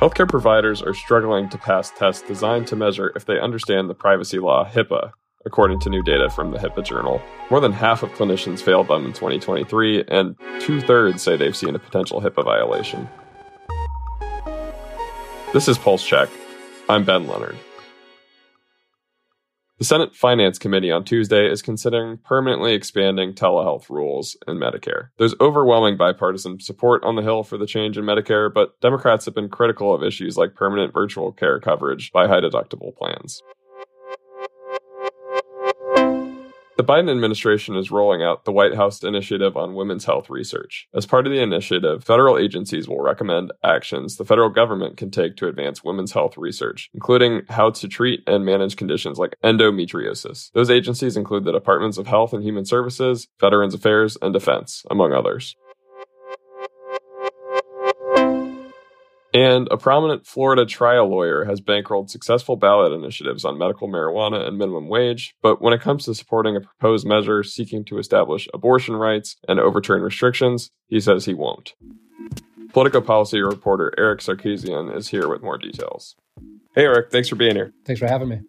[0.00, 4.38] Healthcare providers are struggling to pass tests designed to measure if they understand the privacy
[4.38, 5.12] law HIPAA,
[5.44, 7.20] according to new data from the HIPAA Journal.
[7.50, 11.74] More than half of clinicians failed them in 2023, and two thirds say they've seen
[11.74, 13.10] a potential HIPAA violation.
[15.52, 16.30] This is Pulse Check.
[16.88, 17.58] I'm Ben Leonard.
[19.80, 25.08] The Senate Finance Committee on Tuesday is considering permanently expanding telehealth rules in Medicare.
[25.16, 29.34] There's overwhelming bipartisan support on the Hill for the change in Medicare, but Democrats have
[29.34, 33.40] been critical of issues like permanent virtual care coverage by high deductible plans.
[36.76, 40.88] The Biden administration is rolling out the White House Initiative on Women's Health Research.
[40.94, 45.36] As part of the initiative, federal agencies will recommend actions the federal government can take
[45.36, 50.50] to advance women's health research, including how to treat and manage conditions like endometriosis.
[50.52, 55.12] Those agencies include the Departments of Health and Human Services, Veterans Affairs, and Defense, among
[55.12, 55.56] others.
[59.32, 64.58] And a prominent Florida trial lawyer has bankrolled successful ballot initiatives on medical marijuana and
[64.58, 65.34] minimum wage.
[65.40, 69.60] But when it comes to supporting a proposed measure seeking to establish abortion rights and
[69.60, 71.74] overturn restrictions, he says he won't.
[72.72, 76.16] Politico policy reporter Arek Sarkissian is here with more details.
[76.74, 77.72] Hey, Arek, thanks for being here.
[77.84, 78.40] Thanks for having me.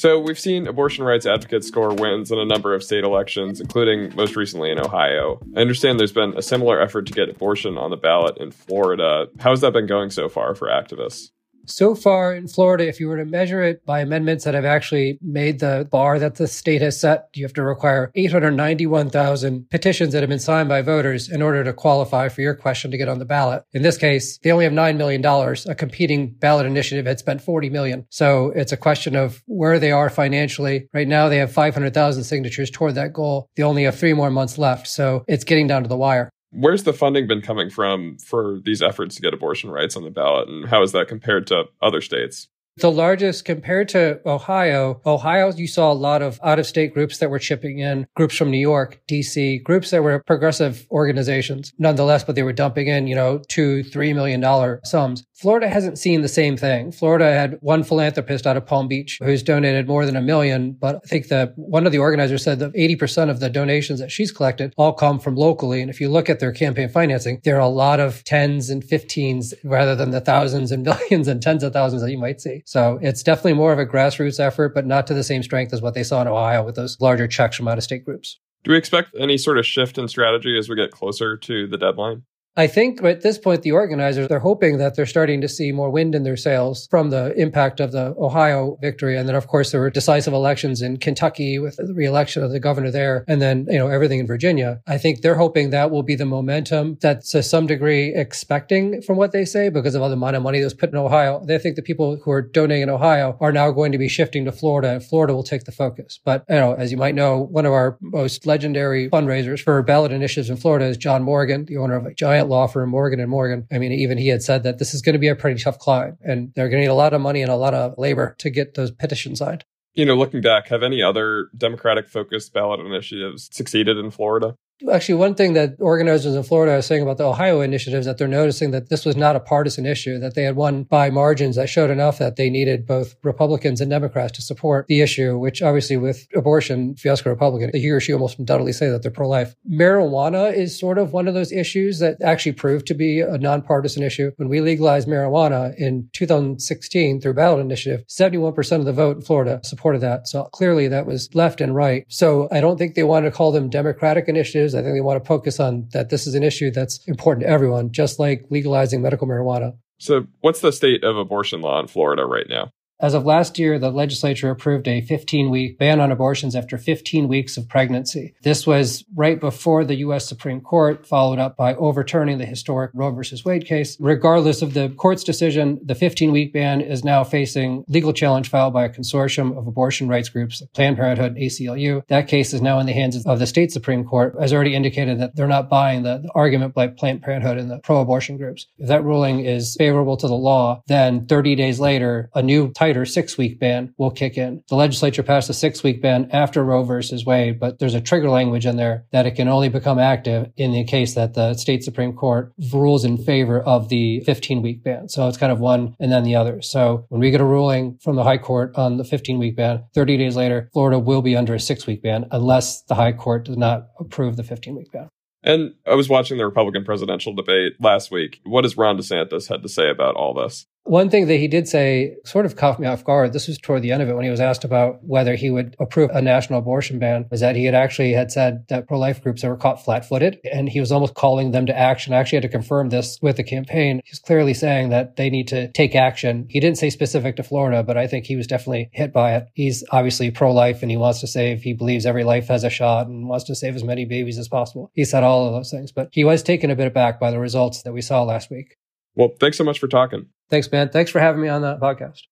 [0.00, 4.16] So, we've seen abortion rights advocates score wins in a number of state elections, including
[4.16, 5.38] most recently in Ohio.
[5.54, 9.26] I understand there's been a similar effort to get abortion on the ballot in Florida.
[9.40, 11.28] How's that been going so far for activists?
[11.70, 15.18] So far in Florida, if you were to measure it by amendments that have actually
[15.22, 20.20] made the bar that the state has set, you have to require 891,000 petitions that
[20.20, 23.18] have been signed by voters in order to qualify for your question to get on
[23.18, 23.62] the ballot.
[23.72, 25.24] In this case, they only have $9 million.
[25.24, 28.06] A competing ballot initiative had spent 40 million.
[28.10, 30.88] So it's a question of where they are financially.
[30.92, 33.48] Right now, they have 500,000 signatures toward that goal.
[33.56, 34.88] They only have three more months left.
[34.88, 36.30] So it's getting down to the wire.
[36.52, 40.10] Where's the funding been coming from for these efforts to get abortion rights on the
[40.10, 42.48] ballot, and how is that compared to other states?
[42.80, 47.18] The largest compared to Ohio, Ohio, you saw a lot of out of state groups
[47.18, 52.24] that were chipping in, groups from New York, DC, groups that were progressive organizations, nonetheless,
[52.24, 55.26] but they were dumping in, you know, two, three million dollar sums.
[55.40, 56.92] Florida hasn't seen the same thing.
[56.92, 60.96] Florida had one philanthropist out of Palm Beach who's donated more than a million, but
[60.96, 64.32] I think that one of the organizers said that 80% of the donations that she's
[64.32, 65.80] collected all come from locally.
[65.80, 68.84] And if you look at their campaign financing, there are a lot of tens and
[68.84, 72.62] fifteens rather than the thousands and millions and tens of thousands that you might see.
[72.70, 75.82] So it's definitely more of a grassroots effort, but not to the same strength as
[75.82, 78.38] what they saw in Ohio with those larger checks from out of state groups.
[78.62, 81.76] Do we expect any sort of shift in strategy as we get closer to the
[81.76, 82.22] deadline?
[82.56, 85.90] I think at this point, the organizers, they're hoping that they're starting to see more
[85.90, 89.16] wind in their sails from the impact of the Ohio victory.
[89.16, 92.58] And then, of course, there were decisive elections in Kentucky with the reelection of the
[92.58, 93.24] governor there.
[93.28, 94.80] And then, you know, everything in Virginia.
[94.86, 99.16] I think they're hoping that will be the momentum that's to some degree expecting from
[99.16, 101.42] what they say because of all the amount of money that was put in Ohio.
[101.44, 104.44] They think the people who are donating in Ohio are now going to be shifting
[104.46, 106.18] to Florida and Florida will take the focus.
[106.24, 110.10] But, you know, as you might know, one of our most legendary fundraisers for ballot
[110.10, 113.30] initiatives in Florida is John Morgan, the owner of a giant law firm, Morgan and
[113.30, 113.66] Morgan.
[113.72, 115.78] I mean, even he had said that this is going to be a pretty tough
[115.78, 118.34] climb and they're going to need a lot of money and a lot of labor
[118.38, 119.64] to get those petitions signed.
[119.94, 124.54] You know, looking back, have any other Democratic focused ballot initiatives succeeded in Florida?
[124.90, 128.28] Actually, one thing that organizers in Florida are saying about the Ohio initiatives that they're
[128.28, 131.68] noticing that this was not a partisan issue, that they had won by margins that
[131.68, 135.96] showed enough that they needed both Republicans and Democrats to support the issue, which obviously
[135.96, 139.54] with abortion, a Republican, he or she almost undoubtedly say that they're pro-life.
[139.70, 144.02] Marijuana is sort of one of those issues that actually proved to be a nonpartisan
[144.02, 144.30] issue.
[144.36, 149.60] When we legalized marijuana in 2016 through ballot initiative, 71% of the vote in Florida
[149.64, 150.28] supported that.
[150.28, 152.04] So clearly that was left and right.
[152.08, 154.78] So I don't think they want to call them Democratic initiatives issues.
[154.78, 157.50] I think they want to focus on that this is an issue that's important to
[157.50, 159.76] everyone, just like legalizing medical marijuana.
[159.98, 162.70] So, what's the state of abortion law in Florida right now?
[163.00, 167.28] As of last year, the legislature approved a 15 week ban on abortions after 15
[167.28, 168.34] weeks of pregnancy.
[168.42, 170.28] This was right before the U.S.
[170.28, 173.96] Supreme Court followed up by overturning the historic Roe versus Wade case.
[174.00, 178.74] Regardless of the court's decision, the 15 week ban is now facing legal challenge filed
[178.74, 182.06] by a consortium of abortion rights groups, Planned Parenthood ACLU.
[182.08, 185.18] That case is now in the hands of the state Supreme Court, has already indicated
[185.20, 188.66] that they're not buying the, the argument by Planned Parenthood and the pro abortion groups.
[188.76, 192.89] If that ruling is favorable to the law, then 30 days later, a new title
[192.90, 194.64] tighter six week ban will kick in.
[194.68, 198.28] The legislature passed a six week ban after Roe versus Wade, but there's a trigger
[198.28, 201.84] language in there that it can only become active in the case that the state
[201.84, 205.08] Supreme Court rules in favor of the 15 week ban.
[205.08, 206.60] So it's kind of one and then the other.
[206.62, 209.84] So when we get a ruling from the high court on the 15 week ban,
[209.94, 213.44] 30 days later, Florida will be under a six week ban unless the high court
[213.44, 215.08] does not approve the 15 week ban.
[215.42, 218.40] And I was watching the Republican presidential debate last week.
[218.44, 220.66] What has Ron DeSantis had to say about all this?
[220.84, 223.32] One thing that he did say sort of caught me off guard.
[223.32, 225.76] This was toward the end of it when he was asked about whether he would
[225.78, 229.44] approve a national abortion ban, was that he had actually had said that pro-life groups
[229.44, 232.12] were caught flat-footed and he was almost calling them to action.
[232.12, 234.00] I actually had to confirm this with the campaign.
[234.04, 236.46] He's clearly saying that they need to take action.
[236.48, 239.46] He didn't say specific to Florida, but I think he was definitely hit by it.
[239.54, 243.06] He's obviously pro-life and he wants to save, he believes every life has a shot
[243.06, 244.90] and wants to save as many babies as possible.
[244.94, 247.38] He said all of those things, but he was taken a bit aback by the
[247.38, 248.76] results that we saw last week.
[249.14, 250.26] Well, thanks so much for talking.
[250.48, 250.88] Thanks, man.
[250.90, 252.22] Thanks for having me on the podcast.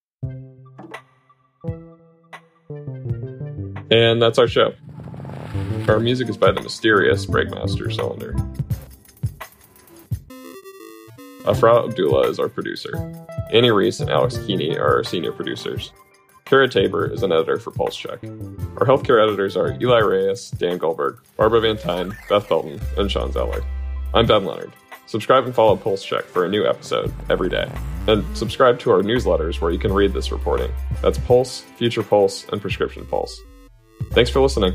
[3.90, 4.74] And that's our show.
[5.88, 8.34] Our music is by the mysterious Breakmaster Cylinder.
[11.46, 12.90] Afra Abdullah is our producer.
[13.52, 15.92] Annie Reese and Alex Keeney are our senior producers.
[16.44, 18.22] Kara Tabor is an editor for Pulse Check.
[18.24, 23.32] Our healthcare editors are Eli Reyes, Dan Goldberg, Barbara Van Tyne, Beth Felton, and Sean
[23.32, 23.64] Zeller.
[24.12, 24.72] I'm Ben Leonard.
[25.08, 27.66] Subscribe and follow Pulse Check for a new episode every day.
[28.06, 30.70] And subscribe to our newsletters where you can read this reporting.
[31.00, 33.40] That's Pulse, Future Pulse, and Prescription Pulse.
[34.10, 34.74] Thanks for listening.